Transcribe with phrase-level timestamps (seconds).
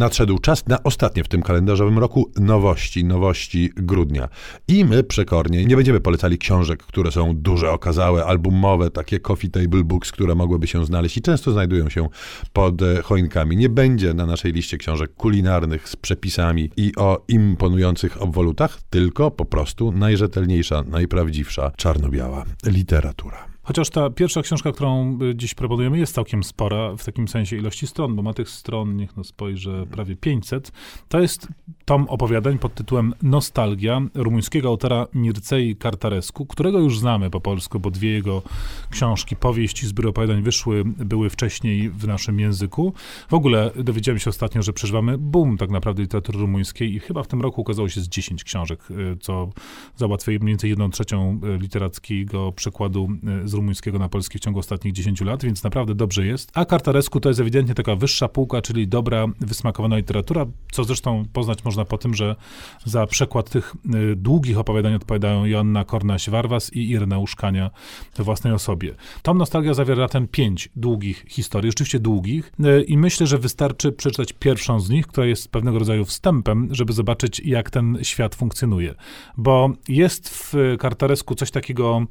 [0.00, 4.28] nadszedł czas na ostatnie w tym kalendarzowym roku nowości, nowości grudnia.
[4.68, 9.84] I my przekornie nie będziemy polecali książek, które są duże, okazałe, albumowe, takie coffee table
[9.84, 12.08] books, które mogłyby się znaleźć i często znajdują się
[12.52, 13.56] pod e, choinkami.
[13.56, 19.44] Nie będzie na naszej liście książek kulinarnych z przepisami i o imponujących obwolutach, tylko po
[19.44, 23.49] prostu najrzetelniejsza, najprawdziwsza czarno-biała literatura.
[23.70, 27.86] Chociaż ta pierwsza książka, którą y, dziś proponujemy, jest całkiem spora w takim sensie ilości
[27.86, 30.72] stron, bo ma tych stron, niech no spojrzę, prawie 500.
[31.08, 31.48] To jest
[31.84, 37.90] tom opowiadań pod tytułem Nostalgia rumuńskiego autora Mircei Kartaresku, którego już znamy po polsku, bo
[37.90, 38.42] dwie jego
[38.90, 42.92] książki, powieści z opowiadań wyszły, były wcześniej w naszym języku.
[43.28, 47.28] W ogóle dowiedziałem się ostatnio, że przeżywamy boom tak naprawdę literatury rumuńskiej i chyba w
[47.28, 49.50] tym roku ukazało się z 10 książek, y, co
[49.96, 53.08] załatwia mniej więcej jedną trzecią y, literackiego przekładu
[53.44, 56.50] z rumuńskiego na polski w ciągu ostatnich 10 lat, więc naprawdę dobrze jest.
[56.54, 61.64] A Kartaresku to jest ewidentnie taka wyższa półka, czyli dobra, wysmakowana literatura, co zresztą poznać
[61.64, 62.36] można po tym, że
[62.84, 63.74] za przekład tych
[64.12, 67.70] y, długich opowiadań odpowiadają Joanna Kornaś-Warwas i Ireneusz Kania
[68.16, 68.94] we własnej osobie.
[69.22, 74.32] Tom Nostalgia zawiera ten pięć długich historii, rzeczywiście długich y, i myślę, że wystarczy przeczytać
[74.32, 78.94] pierwszą z nich, która jest pewnego rodzaju wstępem, żeby zobaczyć, jak ten świat funkcjonuje.
[79.36, 82.06] Bo jest w Kartaresku coś takiego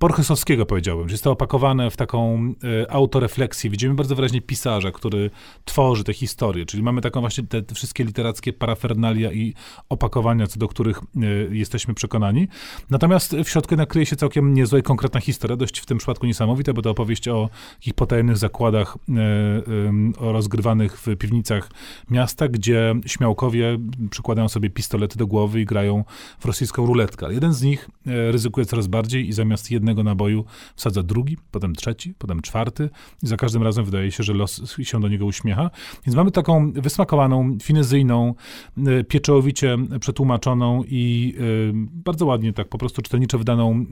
[0.00, 3.70] Borgesowskiego powiedziałbym, że jest to opakowane w taką y, autorefleksję.
[3.70, 5.30] Widzimy bardzo wyraźnie pisarza, który
[5.64, 9.54] tworzy te historie, czyli mamy taką właśnie te, te wszystkie literackie parafernalia i
[9.88, 12.48] opakowania, co do których y, jesteśmy przekonani.
[12.90, 16.72] Natomiast w środku nakryje się całkiem niezła i konkretna historia, dość w tym przypadku niesamowita,
[16.72, 19.12] bo to opowieść o takich potajemnych zakładach y,
[20.20, 21.70] rozgrywanych w piwnicach
[22.10, 23.78] miasta, gdzie śmiałkowie
[24.10, 26.04] przykładają sobie pistolety do głowy i grają
[26.38, 27.32] w rosyjską ruletkę.
[27.32, 30.44] Jeden z nich ryzykuje coraz bardziej i zamiast jednego naboju
[30.76, 32.90] wsadza drugi, potem trzeci, potem czwarty
[33.22, 35.70] i za każdym razem wydaje się, że los się do niego uśmiecha.
[36.06, 38.34] Więc mamy taką wysmakowaną, finezyjną,
[38.86, 41.42] e, pieczołowicie przetłumaczoną i e,
[41.74, 43.84] bardzo ładnie tak po prostu czytelniczo wydaną e,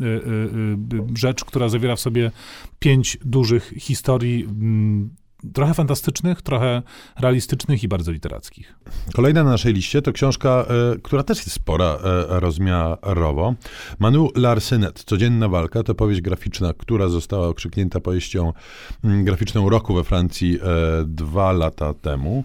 [1.18, 2.30] rzecz, która zawiera w sobie
[2.78, 5.10] pięć dużych historii mm,
[5.54, 6.82] trochę fantastycznych, trochę
[7.20, 8.78] realistycznych i bardzo literackich.
[9.14, 12.00] Kolejna na naszej liście to książka, y, która też jest spora y,
[12.40, 13.54] rozmiarowo.
[13.98, 18.52] Manu Larsenet, Codzienna walka, to powieść graficzna, która została okrzyknięta powieścią
[19.04, 20.58] y, graficzną roku we Francji
[21.04, 22.44] dwa lata temu.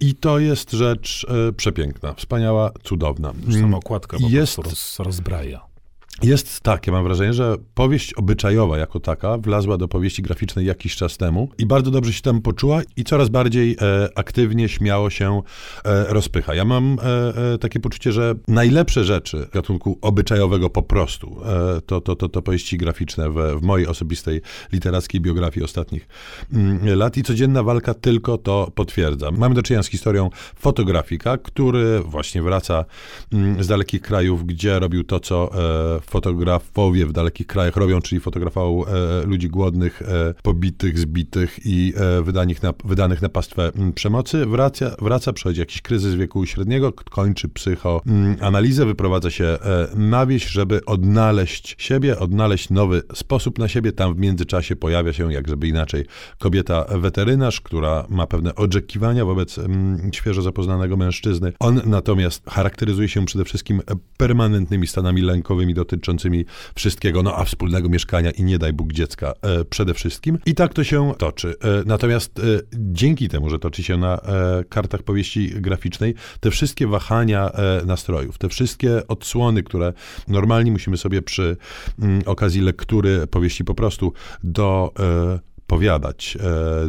[0.00, 1.26] I to jest rzecz
[1.56, 3.32] przepiękna, wspaniała, cudowna.
[3.60, 5.73] Sama okładka po jest, roz, rozbraja.
[6.22, 10.96] Jest tak, ja mam wrażenie, że powieść obyczajowa jako taka wlazła do powieści graficznej jakiś
[10.96, 15.42] czas temu i bardzo dobrze się tam poczuła i coraz bardziej e, aktywnie, śmiało się
[15.84, 16.54] e, rozpycha.
[16.54, 22.00] Ja mam e, e takie poczucie, że najlepsze rzeczy gatunku obyczajowego po prostu e, to,
[22.00, 24.40] to, to, to powieści graficzne w, w mojej osobistej
[24.72, 26.08] literackiej biografii ostatnich
[26.52, 29.30] mm, lat i codzienna walka tylko to potwierdza.
[29.30, 32.84] Mamy do czynienia z historią fotografika, który właśnie wraca
[33.32, 35.50] mm, z dalekich krajów, gdzie robił to, co
[35.96, 41.92] e, fotografowie w dalekich krajach robią, czyli fotografował e, ludzi głodnych, e, pobitych, zbitych i
[41.96, 44.46] e, wydanych na, wydanych na pastwę m, przemocy.
[44.46, 49.58] Wraca, wraca, przechodzi jakiś kryzys wieku średniego, kończy psychoanalizę, wyprowadza się e,
[49.96, 53.92] na wieś, żeby odnaleźć siebie, odnaleźć nowy sposób na siebie.
[53.92, 56.04] Tam w międzyczasie pojawia się, jak żeby inaczej,
[56.38, 61.52] kobieta weterynarz, która ma pewne oczekiwania wobec m, świeżo zapoznanego mężczyzny.
[61.58, 63.82] On natomiast charakteryzuje się przede wszystkim
[64.16, 66.44] permanentnymi stanami lękowymi dotyczącymi dotyczącymi
[66.74, 70.38] wszystkiego, no a wspólnego mieszkania i nie daj Bóg dziecka e, przede wszystkim.
[70.46, 71.54] I tak to się toczy.
[71.64, 76.86] E, natomiast e, dzięki temu, że toczy się na e, kartach powieści graficznej, te wszystkie
[76.86, 79.92] wahania e, nastrojów, te wszystkie odsłony, które
[80.28, 81.56] normalnie musimy sobie przy
[81.98, 84.12] m, mm, okazji lektury powieści po prostu
[84.44, 86.38] do e, powiadać,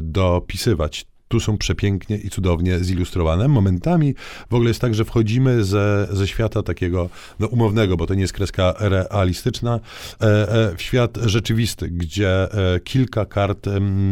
[0.02, 3.48] dopisywać tu są przepięknie i cudownie zilustrowane.
[3.48, 4.16] Momentami
[4.50, 7.10] w ogóle jest tak, że wchodzimy ze, ze świata takiego
[7.40, 9.80] no, umownego, bo to nie jest kreska realistyczna,
[10.22, 13.66] e, e, w świat rzeczywisty, gdzie e, kilka kart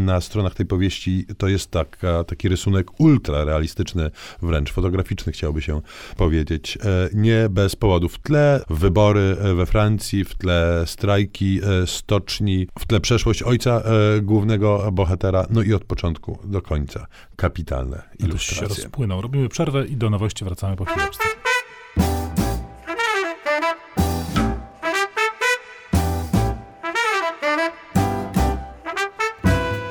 [0.05, 5.81] na stronach tej powieści to jest taka, taki rysunek ultra realistyczny, wręcz fotograficzny chciałby się
[6.17, 6.77] powiedzieć.
[7.13, 8.09] Nie bez powodu.
[8.09, 13.83] W tle wybory we Francji, w tle strajki stoczni, w tle przeszłość ojca
[14.21, 17.02] głównego bohatera, no i od początku do końca
[17.35, 18.67] kapitalne ilustracje.
[18.67, 19.21] No się rozpłynął.
[19.21, 21.23] Robimy przerwę i do nowości wracamy po chwileczce.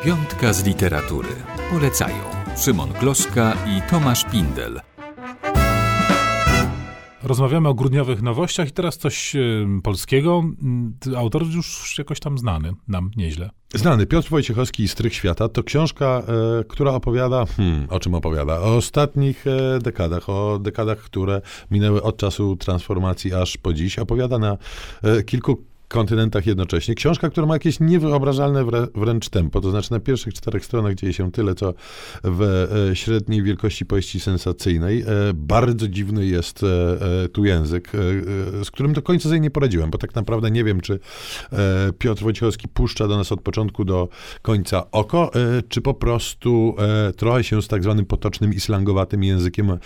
[0.05, 1.29] Piątka z literatury.
[1.71, 2.25] Polecają
[2.57, 4.81] Szymon Gloszka i Tomasz Pindel.
[7.25, 10.43] Rozmawiamy o grudniowych nowościach i teraz coś y, polskiego.
[11.17, 13.51] Autor już jakoś tam znany nam nieźle.
[13.75, 16.23] Znany Piotr Wojciechowski Strych Świata to książka,
[16.61, 18.61] e, która opowiada, hmm, o czym opowiada?
[18.61, 21.41] O ostatnich e, dekadach, o dekadach, które
[21.71, 23.99] minęły od czasu transformacji aż po dziś.
[23.99, 24.59] Opowiada na
[25.03, 26.95] e, kilku kontynentach jednocześnie.
[26.95, 31.13] Książka, która ma jakieś niewyobrażalne wrę- wręcz tempo, to znaczy na pierwszych czterech stronach dzieje
[31.13, 31.75] się tyle, co
[32.25, 35.01] w e, średniej wielkości powieści sensacyjnej.
[35.01, 37.91] E, bardzo dziwny jest e, tu język,
[38.65, 40.99] z którym do końca sobie nie poradziłem, bo tak naprawdę nie wiem, czy
[41.99, 44.09] Piotr Wojciechowski puszcza do nas od początku do
[44.43, 45.31] końca oko,
[45.69, 46.77] czy po prostu
[47.17, 49.79] trochę się z tak zwanym potocznym i slangowatym językiem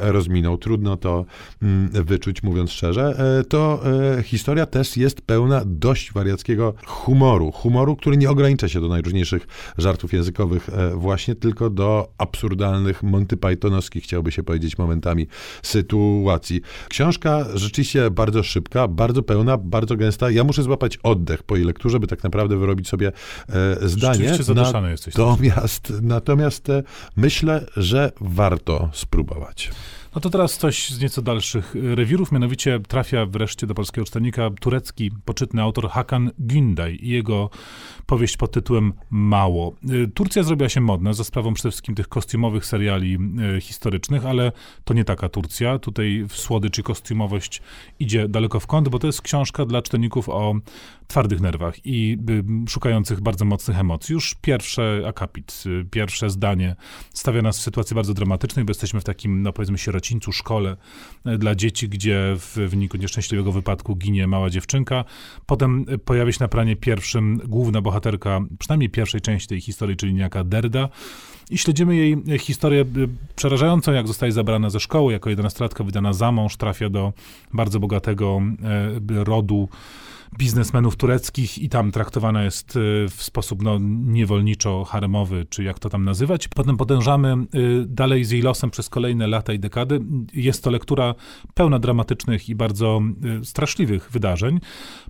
[0.00, 0.58] rozminął.
[0.58, 1.24] Trudno to
[1.62, 3.14] mm, wyczuć, mówiąc szczerze.
[3.48, 3.80] To
[4.24, 7.52] historia też jest pełna dość wariackiego humoru.
[7.52, 9.46] Humoru, który nie ogranicza się do najróżniejszych
[9.78, 15.26] żartów językowych, e, właśnie tylko do absurdalnych, Monty Pythonowskich, chciałby się powiedzieć momentami,
[15.62, 16.60] sytuacji.
[16.88, 20.30] Książka rzeczywiście bardzo szybka, bardzo pełna, bardzo gęsta.
[20.30, 23.12] Ja muszę złapać oddech po jej lekturze, by tak naprawdę wyrobić sobie
[23.48, 24.34] e, zdanie.
[24.42, 25.14] Zadyszany jesteś.
[25.14, 26.82] Natomiast, natomiast e,
[27.16, 29.70] myślę, że warto spróbować.
[30.14, 34.50] No to teraz coś z nieco dalszych y, rewirów, mianowicie trafia wreszcie do polskiego czytelnika
[34.60, 37.50] turecki, poczytny autor Hakan Günday i jego
[38.06, 39.74] powieść pod tytułem Mało.
[39.90, 43.18] Y, Turcja zrobiła się modna za sprawą przede wszystkim tych kostiumowych seriali
[43.56, 44.52] y, historycznych, ale
[44.84, 45.78] to nie taka Turcja.
[45.78, 47.62] Tutaj w słodycz i kostiumowość
[48.00, 50.54] idzie daleko w kąt, bo to jest książka dla czytelników o
[51.06, 52.18] twardych nerwach i
[52.68, 54.12] szukających bardzo mocnych emocji.
[54.12, 56.76] Już pierwszy akapit, pierwsze zdanie
[57.14, 60.76] stawia nas w sytuacji bardzo dramatycznej, bo jesteśmy w takim, no powiedzmy, sierocińcu, szkole
[61.26, 65.04] y, dla dzieci, gdzie w wyniku nieszczęśliwego wypadku ginie mała dziewczynka.
[65.46, 70.14] Potem y, pojawia się na planie pierwszym główna bohaterka, przynajmniej pierwszej części tej historii, czyli
[70.14, 70.88] niejaka Derda.
[71.50, 72.84] I śledzimy jej y, historię
[73.36, 77.12] przerażającą, jak zostaje zabrana ze szkoły, jako jedenastolatka wydana za mąż, trafia do
[77.52, 78.40] bardzo bogatego
[79.08, 79.68] rodu
[80.38, 82.78] biznesmenów tureckich i tam traktowana jest
[83.10, 86.48] w sposób no, niewolniczo-haremowy, czy jak to tam nazywać.
[86.48, 87.36] Potem podążamy
[87.86, 89.93] dalej z jej losem przez kolejne lata i dekady.
[90.34, 91.14] Jest to lektura
[91.54, 93.00] pełna dramatycznych i bardzo
[93.40, 94.60] y, straszliwych wydarzeń.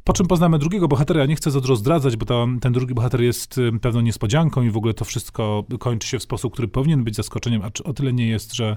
[0.04, 1.20] Po czym poznamy drugiego bohatera.
[1.20, 4.62] Ja nie chcę za dużo zdradzać, bo to, ten drugi bohater jest y, pewną niespodzianką
[4.62, 7.92] i w ogóle to wszystko kończy się w sposób, który powinien być zaskoczeniem, a o
[7.92, 8.76] tyle nie jest, że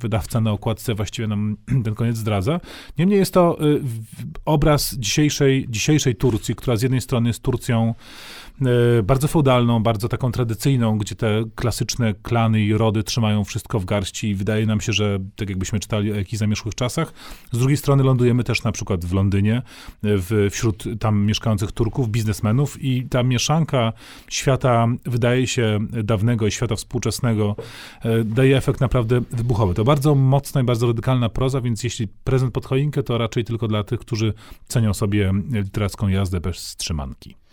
[0.00, 2.60] wydawca na okładce właściwie nam ten koniec zdradza.
[2.98, 4.00] Niemniej jest to w-
[4.44, 7.94] obraz dzisiejszej, dzisiejszej Turcji, która z jednej strony jest Turcją
[9.04, 14.28] bardzo feudalną, bardzo taką tradycyjną, gdzie te klasyczne klany i rody trzymają wszystko w garści
[14.28, 17.12] i wydaje nam się, że tak jakbyśmy czytali o jakichś zamierzchłych czasach.
[17.52, 19.62] Z drugiej strony lądujemy też na przykład w Londynie,
[20.02, 23.92] w, wśród tam mieszkających Turków, biznesmenów i ta mieszanka
[24.28, 27.56] świata, wydaje się, dawnego i świata współczesnego
[28.02, 29.74] e, daje efekt naprawdę wybuchowy.
[29.74, 33.68] To bardzo mocna i bardzo radykalna proza, więc jeśli prezent pod choinkę, to raczej tylko
[33.68, 34.34] dla tych, którzy
[34.68, 37.45] cenią sobie literacką jazdę bez wstrzymanki.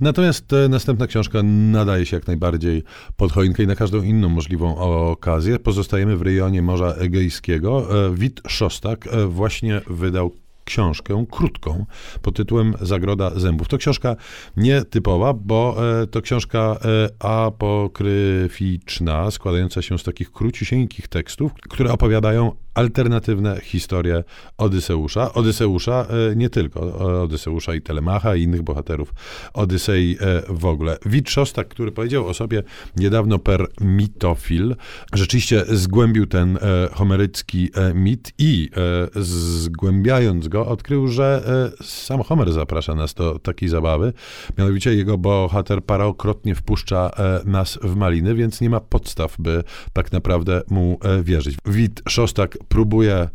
[0.00, 2.82] Natomiast e, następna książka nadaje się jak najbardziej
[3.16, 4.76] pod choinkę i na każdą inną możliwą
[5.10, 5.58] okazję.
[5.58, 7.86] Pozostajemy w rejonie Morza Egejskiego.
[8.06, 10.32] E, Wit Szostak e, właśnie wydał
[10.64, 11.86] książkę krótką
[12.22, 13.68] pod tytułem Zagroda Zębów.
[13.68, 14.16] To książka
[14.56, 15.76] nietypowa, bo
[16.10, 16.78] to książka
[17.18, 24.24] apokryficzna, składająca się z takich króciusieńkich tekstów, które opowiadają alternatywne historie
[24.58, 25.32] Odyseusza.
[25.32, 29.14] Odyseusza e, nie tylko, e, Odyseusza i Telemacha i innych bohaterów
[29.54, 30.98] Odysei e, w ogóle.
[31.06, 32.62] Wit Szostak, który powiedział o sobie
[32.96, 34.76] niedawno per mitofil,
[35.12, 36.58] rzeczywiście zgłębił ten
[36.92, 38.70] homerycki mit i
[39.16, 41.42] zgłębiając go odkrył, że
[41.82, 44.12] sam Homer zaprasza nas do takiej zabawy.
[44.58, 47.10] Mianowicie jego bohater parokrotnie wpuszcza
[47.44, 51.56] nas w maliny, więc nie ma podstaw, by tak naprawdę mu wierzyć.
[51.66, 53.28] Wit Szostak próbuje,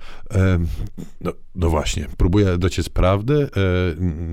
[1.22, 3.44] no, no właśnie, próbuje dociec prawdy.
[3.44, 3.50] E,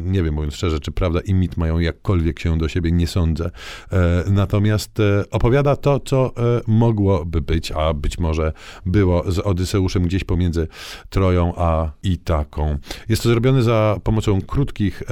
[0.04, 3.50] nie wiem, mówiąc szczerze, czy prawda i mit mają jakkolwiek się do siebie, nie sądzę.
[3.92, 6.32] E, natomiast e, opowiada to, co
[6.66, 8.52] mogłoby być, a być może
[8.86, 10.68] było z Odyseuszem gdzieś pomiędzy
[11.08, 12.78] Troją a Itaką.
[13.08, 15.02] Jest to zrobione za pomocą krótkich,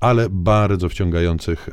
[0.00, 1.68] ale bardzo wciągających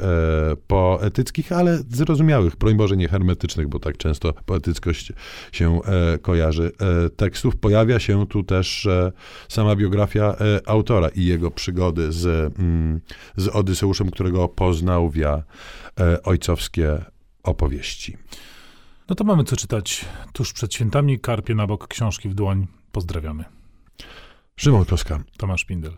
[0.68, 5.12] poetyckich, ale zrozumiałych, broń Boże nie hermetycznych, bo tak często poetyckość
[5.52, 5.80] się
[6.22, 6.72] kojarzy
[7.06, 7.56] e, tekstów.
[7.56, 9.12] Pojawia się tu też e,
[9.50, 12.26] sama biografia e, autora i jego przygody z,
[12.60, 13.02] mm,
[13.36, 15.44] z Odyseuszem, którego poznał via
[16.00, 17.06] e, ojcowskie
[17.44, 18.18] opowieści.
[19.10, 21.20] No to mamy co czytać tuż przed świętami.
[21.20, 22.68] Karpie na bok, książki w dłoń.
[22.92, 23.44] Pozdrawiamy.
[24.56, 25.20] Szymon Kloska.
[25.38, 25.94] Tomasz Pindel.